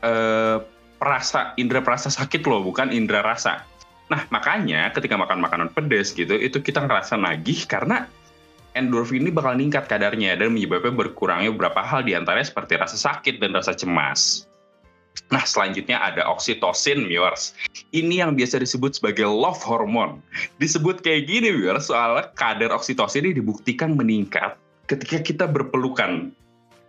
eh, 0.05 0.59
perasa, 1.01 1.57
indera 1.57 1.81
perasa 1.81 2.13
sakit 2.13 2.45
loh, 2.45 2.63
bukan 2.63 2.93
indera 2.93 3.25
rasa. 3.25 3.65
Nah, 4.13 4.29
makanya 4.29 4.93
ketika 4.93 5.17
makan 5.17 5.41
makanan 5.41 5.73
pedas 5.73 6.13
gitu, 6.13 6.37
itu 6.37 6.61
kita 6.61 6.85
ngerasa 6.85 7.17
nagih 7.17 7.65
karena 7.65 8.05
endorfin 8.77 9.25
ini 9.25 9.33
bakal 9.33 9.57
ningkat 9.57 9.89
kadarnya 9.89 10.37
dan 10.37 10.53
menyebabkan 10.53 10.93
berkurangnya 10.93 11.49
beberapa 11.55 11.81
hal 11.81 12.05
di 12.05 12.13
antaranya 12.13 12.45
seperti 12.45 12.77
rasa 12.77 13.01
sakit 13.01 13.41
dan 13.41 13.57
rasa 13.57 13.73
cemas. 13.73 14.45
Nah, 15.31 15.43
selanjutnya 15.47 15.99
ada 15.99 16.27
oksitosin, 16.27 17.07
viewers. 17.07 17.55
Ini 17.95 18.27
yang 18.27 18.35
biasa 18.35 18.59
disebut 18.63 18.99
sebagai 18.99 19.27
love 19.27 19.63
hormone. 19.63 20.19
Disebut 20.59 21.03
kayak 21.03 21.31
gini, 21.31 21.55
viewers, 21.55 21.91
soalnya 21.91 22.31
kadar 22.35 22.75
oksitosin 22.75 23.31
ini 23.31 23.39
dibuktikan 23.39 23.95
meningkat 23.95 24.59
ketika 24.91 25.23
kita 25.23 25.45
berpelukan. 25.47 26.35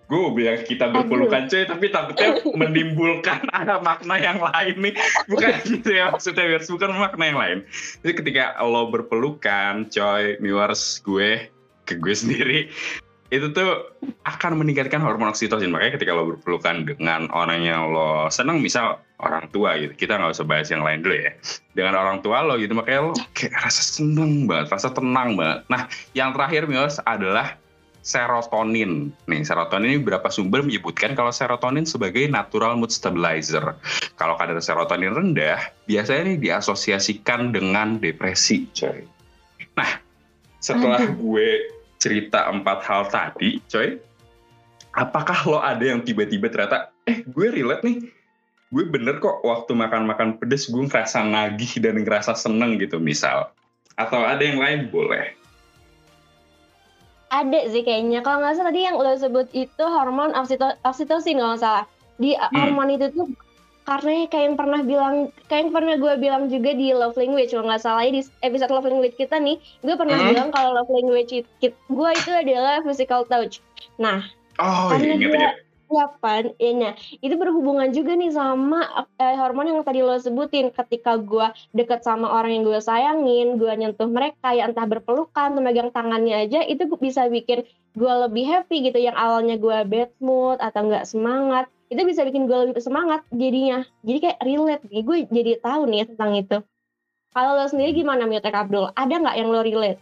Gue 0.05 0.29
bilang 0.37 0.61
kita 0.61 0.93
berpelukan, 0.93 1.49
coy, 1.49 1.65
tapi 1.65 1.89
takutnya 1.89 2.37
menimbulkan 2.53 3.49
ada 3.57 3.81
makna 3.81 4.21
yang 4.21 4.37
lain 4.37 4.75
nih. 4.77 4.93
Bukan 5.25 5.53
gitu 5.73 5.89
ya 5.89 6.13
maksudnya, 6.13 6.45
viewers. 6.45 6.69
Bukan 6.69 6.93
makna 6.93 7.23
yang 7.25 7.39
lain. 7.41 7.57
Jadi 8.05 8.13
ketika 8.21 8.53
lo 8.61 8.93
berpelukan, 8.93 9.89
coy, 9.89 10.37
viewers, 10.37 11.01
gue, 11.01 11.49
ke 11.89 11.97
gue 11.97 12.13
sendiri, 12.13 12.59
itu 13.33 13.49
tuh 13.51 13.97
akan 14.25 14.61
meningkatkan 14.61 15.01
hormon 15.01 15.33
oksitosin. 15.33 15.73
Makanya 15.73 15.97
ketika 15.97 16.13
lo 16.13 16.37
berpelukan 16.37 16.85
dengan 16.85 17.25
orang 17.33 17.65
yang 17.65 17.89
lo 17.89 18.29
seneng, 18.29 18.61
misal 18.61 19.01
orang 19.17 19.49
tua 19.49 19.79
gitu, 19.81 19.95
kita 19.97 20.19
nggak 20.21 20.37
usah 20.37 20.45
bahas 20.45 20.69
yang 20.69 20.85
lain 20.85 21.01
dulu 21.01 21.15
ya. 21.17 21.31
Dengan 21.73 21.97
orang 21.97 22.21
tua 22.21 22.45
lo 22.45 22.59
gitu, 22.61 22.77
makanya 22.77 23.09
lo 23.09 23.13
kayak 23.33 23.57
rasa 23.57 23.81
seneng 23.81 24.45
banget, 24.45 24.69
rasa 24.69 24.93
tenang 24.93 25.33
banget. 25.33 25.65
Nah, 25.71 25.89
yang 26.13 26.37
terakhir 26.37 26.69
Mios 26.69 27.01
adalah 27.07 27.57
serotonin. 28.05 29.09
Nih, 29.25 29.41
serotonin 29.41 29.97
ini 29.97 29.99
beberapa 30.05 30.29
sumber 30.29 30.61
menyebutkan 30.61 31.17
kalau 31.17 31.33
serotonin 31.33 31.89
sebagai 31.89 32.29
natural 32.29 32.77
mood 32.77 32.93
stabilizer. 32.93 33.73
Kalau 34.21 34.37
kadar 34.37 34.61
serotonin 34.61 35.17
rendah, 35.17 35.57
biasanya 35.89 36.29
ini 36.29 36.35
diasosiasikan 36.37 37.49
dengan 37.49 37.97
depresi, 37.97 38.69
coy. 38.77 39.01
Nah, 39.73 39.97
setelah 40.61 41.01
gue 41.01 41.74
cerita 41.97 42.47
empat 42.51 42.79
hal 42.85 43.07
tadi, 43.09 43.59
coy, 43.71 43.99
apakah 44.95 45.39
lo 45.47 45.59
ada 45.59 45.81
yang 45.81 46.01
tiba-tiba 46.03 46.47
ternyata, 46.47 46.91
eh 47.07 47.23
gue 47.23 47.47
relate 47.51 47.83
nih, 47.83 47.97
gue 48.71 48.83
bener 48.87 49.19
kok 49.19 49.43
waktu 49.43 49.71
makan-makan 49.75 50.39
pedes 50.39 50.67
gue 50.71 50.83
ngerasa 50.83 51.23
nagih 51.23 51.79
dan 51.79 51.99
ngerasa 52.01 52.35
seneng 52.35 52.79
gitu 52.79 52.99
misal. 52.99 53.51
Atau 53.95 54.19
ada 54.23 54.43
yang 54.43 54.59
lain 54.59 54.91
boleh. 54.91 55.35
Ada 57.31 57.67
sih 57.71 57.83
kayaknya. 57.83 58.23
Kalau 58.23 58.39
nggak 58.39 58.55
salah 58.55 58.71
tadi 58.71 58.81
yang 58.87 58.95
lo 58.95 59.11
sebut 59.15 59.47
itu 59.51 59.83
hormon 59.83 60.31
oksito- 60.35 60.79
oksitosin 60.83 61.39
kalau 61.39 61.55
nggak 61.55 61.63
salah. 61.63 61.85
Di 62.15 62.31
Hmm. 62.35 62.55
hormon 62.55 62.95
itu 62.95 63.11
tuh 63.11 63.27
karena 63.85 64.25
kayak 64.25 64.45
yang 64.49 64.57
pernah 64.57 64.81
bilang, 64.81 65.15
kayak 65.45 65.61
yang 65.69 65.73
pernah 65.73 65.95
gue 65.95 66.13
bilang 66.17 66.43
juga 66.49 66.73
di 66.73 66.91
love 66.91 67.15
language 67.15 67.53
kalau 67.53 67.69
nggak 67.69 67.83
salah 67.85 68.01
ya 68.01 68.17
di 68.17 68.21
episode 68.41 68.73
love 68.73 68.89
language 68.89 69.15
kita 69.15 69.37
nih, 69.37 69.55
gue 69.79 69.95
pernah 69.95 70.17
Hmm. 70.17 70.27
bilang 70.33 70.49
kalau 70.49 70.73
love 70.73 70.89
language 70.89 71.31
it- 71.61 71.77
gue 71.85 72.09
itu 72.11 72.31
adalah 72.33 72.81
physical 72.81 73.23
touch. 73.23 73.61
Nah, 73.95 74.25
Oh, 74.55 74.87
Karena 74.87 75.19
dia- 75.19 75.27
inget. 75.27 75.55
Kapan? 75.85 76.49
Ya, 76.57 76.71
nah, 76.73 76.93
itu 77.21 77.35
berhubungan 77.35 77.93
juga 77.93 78.17
nih 78.17 78.33
sama 78.33 78.87
eh, 79.15 79.35
hormon 79.37 79.69
yang 79.69 79.83
tadi 79.83 80.01
lo 80.01 80.17
sebutin. 80.17 80.73
Ketika 80.73 81.13
gue 81.15 81.45
deket 81.71 82.01
sama 82.01 82.31
orang 82.31 82.57
yang 82.57 82.63
gue 82.63 82.79
sayangin, 82.79 83.55
gue 83.55 83.69
nyentuh 83.69 84.09
mereka, 84.09 84.49
ya 84.49 84.65
entah 84.65 84.83
berpelukan, 84.83 85.53
atau 85.53 85.61
megang 85.61 85.91
tangannya 85.91 86.41
aja, 86.41 86.63
itu 86.63 86.89
bisa 86.97 87.27
bikin 87.27 87.63
gue 87.93 88.13
lebih 88.27 88.43
happy 88.49 88.81
gitu. 88.81 88.97
Yang 88.97 89.13
awalnya 89.15 89.55
gue 89.55 89.77
bad 89.85 90.11
mood 90.17 90.57
atau 90.57 90.81
nggak 90.83 91.05
semangat, 91.05 91.69
itu 91.89 92.01
bisa 92.01 92.25
bikin 92.25 92.49
gue 92.49 92.57
lebih 92.69 92.81
semangat 92.81 93.21
jadinya. 93.29 93.85
Jadi 94.01 94.17
kayak 94.21 94.39
relate 94.41 94.83
nih, 94.89 95.01
gue 95.05 95.17
jadi 95.29 95.51
tahu 95.61 95.81
nih 95.85 96.09
tentang 96.09 96.31
itu. 96.33 96.57
Kalau 97.35 97.51
lo 97.51 97.67
sendiri 97.67 97.91
gimana 97.91 98.23
Miotek 98.23 98.55
Abdul? 98.55 98.95
Ada 98.95 99.15
nggak 99.19 99.35
yang 99.37 99.49
lo 99.51 99.61
relate? 99.61 99.99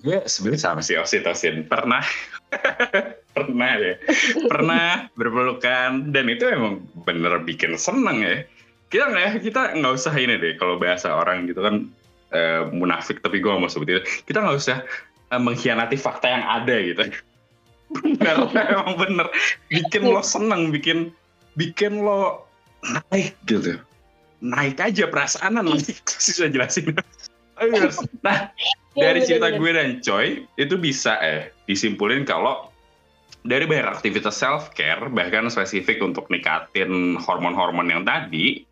Gue 0.00 0.24
sebenarnya 0.24 0.62
sama 0.62 0.80
sih 0.80 0.96
oksitosin. 0.96 1.68
Pernah, 1.68 2.00
pernah 3.36 3.72
ya, 3.76 3.94
pernah 4.52 5.10
berpelukan 5.18 6.14
dan 6.14 6.24
itu 6.32 6.48
emang 6.48 6.86
bener 7.04 7.42
bikin 7.44 7.76
seneng 7.76 8.24
ya. 8.24 8.46
Kita 8.88 9.10
nggak 9.10 9.24
ya, 9.26 9.32
kita 9.42 9.60
nggak 9.76 9.92
usah 9.92 10.14
ini 10.16 10.40
deh 10.40 10.56
kalau 10.56 10.80
bahasa 10.80 11.12
orang 11.12 11.44
gitu 11.50 11.60
kan 11.60 11.90
eh, 12.32 12.62
munafik 12.72 13.20
tapi 13.20 13.42
gue 13.44 13.52
mau 13.52 13.68
sebut 13.68 14.00
itu. 14.00 14.02
Kita 14.24 14.40
nggak 14.40 14.56
usah 14.56 14.80
eh, 15.28 15.40
mengkhianati 15.42 16.00
fakta 16.00 16.30
yang 16.30 16.44
ada 16.46 16.76
gitu. 16.80 17.04
Bener, 18.00 18.36
emang 18.72 18.94
bener. 18.96 19.26
Bikin 19.68 20.08
lo 20.08 20.22
seneng, 20.24 20.72
bikin 20.72 21.12
bikin 21.56 22.00
lo 22.00 22.48
naik 23.12 23.36
gitu. 23.44 23.76
Naik 24.42 24.80
aja 24.80 25.06
perasaan 25.06 25.60
nanti 25.60 25.94
susah 26.24 26.48
jelasin. 26.48 26.92
Ayo, 27.60 27.92
Nah, 28.24 28.50
Iya, 28.92 29.08
dari 29.08 29.20
cerita 29.24 29.48
gue 29.56 29.70
dan 29.72 30.04
Coy 30.04 30.44
itu 30.60 30.74
bisa 30.76 31.16
eh 31.24 31.48
disimpulin 31.64 32.28
kalau 32.28 32.68
dari 33.48 33.64
banyak 33.64 33.88
aktivitas 33.88 34.36
self 34.36 34.68
care 34.76 35.08
bahkan 35.08 35.48
spesifik 35.48 36.04
untuk 36.04 36.28
nikatin 36.28 37.16
hormon-hormon 37.16 37.88
yang 37.88 38.04
tadi 38.04 38.68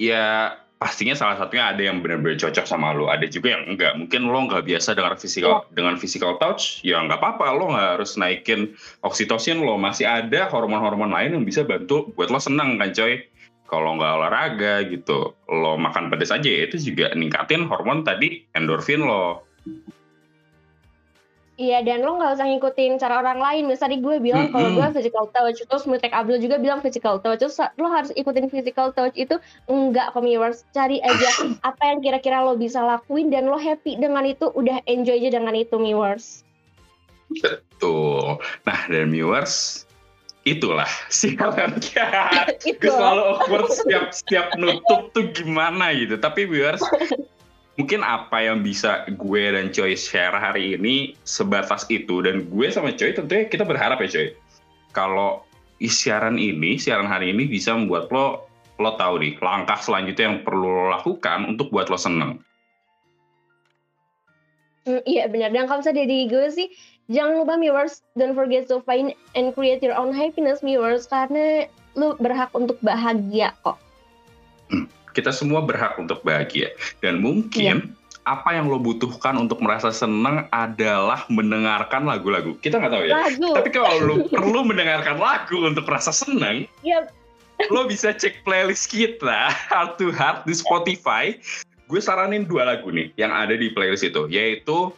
ya 0.00 0.56
pastinya 0.78 1.14
salah 1.18 1.34
satunya 1.34 1.74
ada 1.74 1.82
yang 1.82 1.98
benar-benar 1.98 2.38
cocok 2.38 2.62
sama 2.62 2.94
lo 2.94 3.10
ada 3.10 3.26
juga 3.26 3.58
yang 3.58 3.74
enggak. 3.74 3.98
Mungkin 3.98 4.30
lo 4.30 4.38
nggak 4.46 4.64
biasa 4.64 4.94
dengan 4.94 5.18
physical 5.18 5.66
dengan 5.74 5.94
physical 5.98 6.38
touch 6.38 6.80
ya 6.86 7.02
nggak 7.02 7.18
apa-apa. 7.18 7.46
Lo 7.58 7.74
nggak 7.74 7.88
harus 7.98 8.14
naikin 8.14 8.78
oksitosin 9.02 9.60
lo. 9.60 9.74
Masih 9.76 10.06
ada 10.06 10.46
hormon-hormon 10.48 11.10
lain 11.10 11.34
yang 11.34 11.44
bisa 11.44 11.66
bantu 11.66 12.14
buat 12.14 12.30
lo 12.30 12.38
senang 12.38 12.78
kan 12.78 12.94
coy? 12.94 13.26
Kalau 13.68 14.00
nggak 14.00 14.12
olahraga 14.22 14.74
gitu 14.88 15.34
lo 15.50 15.76
makan 15.76 16.08
pedas 16.08 16.32
aja 16.32 16.48
ya 16.48 16.64
itu 16.64 16.80
juga 16.80 17.12
ningkatin 17.12 17.68
hormon 17.68 18.06
tadi 18.06 18.46
endorfin 18.56 19.04
lo 19.04 19.44
Iya 21.58 21.82
dan 21.82 22.06
lo 22.06 22.22
nggak 22.22 22.38
usah 22.38 22.46
ngikutin 22.46 23.02
cara 23.02 23.18
orang 23.18 23.42
lain. 23.42 23.66
Misalnya 23.66 23.98
gue 23.98 24.22
bilang 24.22 24.54
kalau 24.54 24.78
gue 24.78 24.86
physical 24.94 25.26
touch, 25.34 25.58
terus 25.58 25.90
Mutek 25.90 26.14
Abdul 26.14 26.38
juga 26.38 26.54
bilang 26.54 26.78
physical 26.78 27.18
touch. 27.18 27.42
Terus 27.42 27.58
lo 27.58 27.90
harus 27.90 28.14
ikutin 28.14 28.46
physical 28.46 28.94
touch 28.94 29.18
itu 29.18 29.42
enggak 29.66 30.14
viewers. 30.14 30.62
Cari 30.70 31.02
aja 31.02 31.30
apa 31.68 31.82
yang 31.82 31.98
kira-kira 31.98 32.46
lo 32.46 32.54
bisa 32.54 32.78
lakuin 32.78 33.34
dan 33.34 33.50
lo 33.50 33.58
happy 33.58 33.98
dengan 33.98 34.22
itu. 34.22 34.54
Udah 34.54 34.78
enjoy 34.86 35.18
aja 35.18 35.34
dengan 35.34 35.58
itu 35.58 35.74
viewers. 35.74 36.46
Betul. 37.42 38.38
Nah, 38.62 38.80
dan 38.86 39.10
viewers, 39.10 39.82
itulah 40.46 40.88
siaran. 41.10 41.74
Gue 42.80 42.86
selalu 42.86 43.22
awkward 43.34 43.66
setiap 43.74 44.14
setiap 44.14 44.46
nutup 44.54 45.10
tuh 45.10 45.26
gimana 45.34 45.90
gitu. 45.90 46.14
Tapi 46.22 46.46
viewers, 46.46 46.86
mungkin 47.78 48.02
apa 48.02 48.42
yang 48.42 48.66
bisa 48.66 49.06
gue 49.06 49.42
dan 49.54 49.70
Coy 49.70 49.94
share 49.94 50.34
hari 50.34 50.74
ini 50.74 51.14
sebatas 51.22 51.86
itu. 51.88 52.20
Dan 52.20 52.50
gue 52.50 52.66
sama 52.68 52.90
Coy 52.92 53.14
tentunya 53.14 53.46
kita 53.46 53.62
berharap 53.62 54.02
ya 54.02 54.10
Coy. 54.10 54.28
Kalau 54.90 55.46
siaran 55.78 56.36
ini, 56.36 56.74
siaran 56.74 57.06
hari 57.06 57.30
ini 57.30 57.46
bisa 57.46 57.72
membuat 57.72 58.10
lo 58.10 58.50
lo 58.78 58.94
tahu 58.98 59.22
nih 59.22 59.38
langkah 59.42 59.78
selanjutnya 59.78 60.34
yang 60.34 60.38
perlu 60.42 60.66
lo 60.66 60.84
lakukan 60.90 61.46
untuk 61.46 61.70
buat 61.70 61.86
lo 61.86 61.98
seneng. 61.98 62.42
Hmm, 64.86 65.02
iya 65.06 65.30
benar. 65.30 65.54
Dan 65.54 65.70
kalau 65.70 65.78
misalnya 65.78 66.02
dari 66.02 66.26
gue 66.26 66.46
sih, 66.50 66.68
jangan 67.06 67.46
lupa 67.46 67.54
viewers, 67.62 68.02
don't 68.18 68.34
forget 68.34 68.66
to 68.66 68.82
find 68.82 69.14
and 69.38 69.54
create 69.54 69.82
your 69.86 69.94
own 69.94 70.10
happiness 70.10 70.58
viewers. 70.66 71.06
Karena 71.06 71.70
lo 71.94 72.18
berhak 72.18 72.50
untuk 72.58 72.78
bahagia 72.82 73.54
kok. 73.62 73.78
Kita 75.18 75.34
semua 75.34 75.58
berhak 75.58 75.98
untuk 75.98 76.22
bahagia 76.22 76.70
dan 77.02 77.18
mungkin 77.18 77.98
apa 78.28 78.54
yang 78.54 78.68
lo 78.68 78.76
butuhkan 78.78 79.34
untuk 79.40 79.58
merasa 79.64 79.88
senang 79.90 80.46
adalah 80.52 81.24
mendengarkan 81.26 82.06
lagu-lagu 82.06 82.54
kita 82.62 82.78
nggak 82.78 82.92
tahu 82.92 83.04
ya 83.08 83.14
Lagu. 83.26 83.50
tapi 83.58 83.68
kalau 83.74 83.94
lo 84.04 84.14
perlu 84.30 84.62
mendengarkan 84.62 85.18
lagu 85.18 85.58
untuk 85.66 85.82
merasa 85.88 86.14
senang 86.14 86.68
Iya, 86.86 87.10
lo 87.74 87.90
bisa 87.90 88.14
cek 88.14 88.46
playlist 88.46 88.94
kita 88.94 89.50
Heart 89.50 89.98
to 89.98 90.14
Heart 90.14 90.46
di 90.46 90.54
Spotify. 90.54 91.34
Gue 91.90 91.98
saranin 91.98 92.46
dua 92.46 92.68
lagu 92.68 92.92
nih 92.92 93.10
yang 93.18 93.34
ada 93.34 93.56
di 93.56 93.72
playlist 93.72 94.04
itu, 94.06 94.28
yaitu 94.30 94.92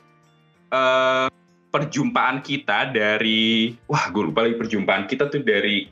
uh, 0.74 1.30
perjumpaan 1.70 2.42
kita 2.42 2.90
dari 2.90 3.78
wah 3.86 4.10
gue 4.10 4.22
lupa 4.26 4.44
lagi 4.44 4.58
perjumpaan 4.58 5.06
kita 5.06 5.30
tuh 5.30 5.40
dari 5.40 5.86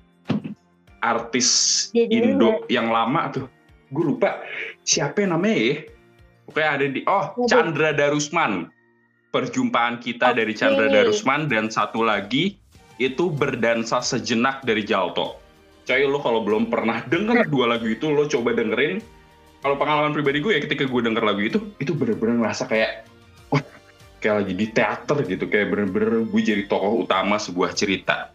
artis 0.99 1.49
Jadi 1.95 2.35
Indo 2.35 2.67
ya. 2.67 2.83
yang 2.83 2.91
lama 2.91 3.31
tuh. 3.31 3.47
Gue 3.93 4.05
lupa 4.15 4.45
siapa 4.85 5.25
namanya 5.25 5.57
ya. 5.57 5.77
Oke 6.49 6.65
ada 6.65 6.87
di 6.89 7.05
oh 7.05 7.37
Chandra 7.49 7.93
Darusman. 7.93 8.73
Perjumpaan 9.29 10.01
kita 10.01 10.33
okay. 10.33 10.37
dari 10.41 10.53
Chandra 10.57 10.89
Darusman 10.89 11.53
dan 11.53 11.69
satu 11.69 12.01
lagi 12.01 12.57
itu 12.97 13.29
berdansa 13.29 14.01
sejenak 14.01 14.65
dari 14.65 14.83
Jalto. 14.83 15.37
Coy 15.85 16.05
lo 16.05 16.21
kalau 16.21 16.45
belum 16.45 16.69
pernah 16.69 17.01
denger 17.09 17.49
dua 17.49 17.77
lagu 17.77 17.89
itu 17.89 18.09
lo 18.13 18.29
coba 18.29 18.53
dengerin. 18.57 19.01
Kalau 19.61 19.75
pengalaman 19.75 20.13
pribadi 20.15 20.39
gue 20.41 20.53
ya 20.57 20.61
ketika 20.63 20.85
gue 20.87 21.01
denger 21.01 21.25
lagu 21.25 21.41
itu 21.43 21.59
itu 21.81 21.93
bener-bener 21.97 22.45
ngerasa 22.45 22.69
kayak 22.69 23.09
wah 23.53 23.61
kayak 24.21 24.45
lagi 24.45 24.55
di 24.55 24.67
teater 24.71 25.19
gitu 25.27 25.45
kayak 25.49 25.73
bener-bener 25.73 26.29
gue 26.29 26.43
jadi 26.45 26.65
tokoh 26.69 27.05
utama 27.05 27.37
sebuah 27.37 27.73
cerita. 27.77 28.33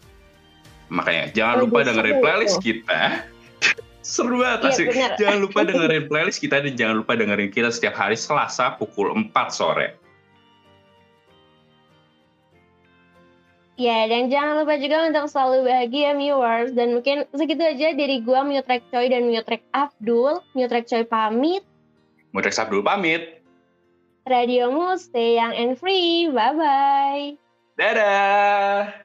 Makanya 0.93 1.33
jangan 1.33 1.55
lupa 1.65 1.81
dengerin 1.85 2.17
playlist 2.21 2.57
kita. 2.61 3.32
Seru 4.03 4.43
banget 4.43 4.67
iya, 4.67 4.71
sih. 4.75 4.85
Jangan 5.15 5.39
lupa 5.39 5.63
dengerin 5.71 6.11
playlist 6.11 6.43
kita 6.43 6.59
dan 6.59 6.75
jangan 6.75 6.95
lupa 7.01 7.15
dengerin 7.15 7.49
kita 7.49 7.71
setiap 7.71 7.95
hari 7.95 8.19
Selasa 8.19 8.75
pukul 8.75 9.15
4 9.15 9.31
sore. 9.47 9.95
Ya, 13.73 14.05
dan 14.05 14.29
jangan 14.29 14.61
lupa 14.61 14.77
juga 14.77 15.09
untuk 15.09 15.25
selalu 15.31 15.65
bahagia 15.65 16.13
viewers. 16.13 16.77
Dan 16.77 16.99
mungkin 16.99 17.25
segitu 17.33 17.63
aja 17.65 17.95
dari 17.97 18.21
gua 18.21 18.45
Mutrek 18.45 18.85
Choi 18.93 19.09
dan 19.09 19.25
Mutrek 19.25 19.65
Abdul. 19.73 20.45
Mutrek 20.53 20.85
Choi 20.85 21.07
pamit. 21.07 21.65
Mutrek 22.35 22.53
Abdul 22.53 22.85
pamit. 22.85 23.41
Radiomu 24.29 24.93
stay 25.01 25.41
young 25.41 25.55
and 25.57 25.73
free. 25.79 26.29
Bye-bye. 26.29 27.35
Dadah. 27.75 29.02